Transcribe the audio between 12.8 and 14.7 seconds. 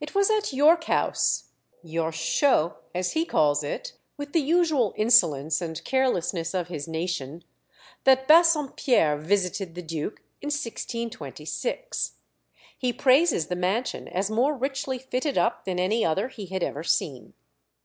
praises the mansion as more